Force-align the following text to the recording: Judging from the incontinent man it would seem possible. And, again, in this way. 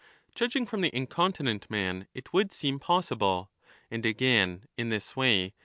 Judging 0.33 0.65
from 0.65 0.81
the 0.81 0.89
incontinent 0.95 1.69
man 1.69 2.07
it 2.15 2.33
would 2.33 2.51
seem 2.51 2.79
possible. 2.79 3.51
And, 3.91 4.03
again, 4.03 4.65
in 4.75 4.89
this 4.89 5.15
way. 5.15 5.53